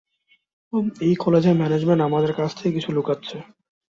[1.01, 3.37] এই কলেজের ম্যানেজমেন্ট আমাদের কাছে থেকে কিছু লুকাচ্ছে।